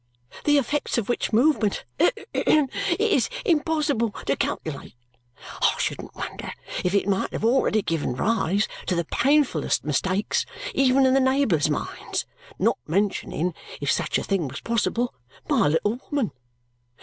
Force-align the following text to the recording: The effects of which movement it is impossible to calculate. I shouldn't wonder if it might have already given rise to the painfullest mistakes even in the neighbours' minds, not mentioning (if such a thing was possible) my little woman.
The 0.45 0.57
effects 0.57 0.97
of 0.97 1.09
which 1.09 1.31
movement 1.31 1.85
it 1.99 2.27
is 2.99 3.29
impossible 3.45 4.09
to 4.25 4.35
calculate. 4.35 4.95
I 5.61 5.75
shouldn't 5.77 6.15
wonder 6.15 6.53
if 6.83 6.95
it 6.95 7.07
might 7.07 7.31
have 7.33 7.45
already 7.45 7.83
given 7.83 8.15
rise 8.15 8.67
to 8.87 8.95
the 8.95 9.05
painfullest 9.05 9.83
mistakes 9.83 10.43
even 10.73 11.05
in 11.05 11.13
the 11.13 11.19
neighbours' 11.19 11.69
minds, 11.69 12.25
not 12.57 12.79
mentioning 12.87 13.53
(if 13.79 13.91
such 13.91 14.17
a 14.17 14.23
thing 14.23 14.47
was 14.47 14.61
possible) 14.61 15.13
my 15.47 15.67
little 15.67 15.99
woman. 16.09 16.31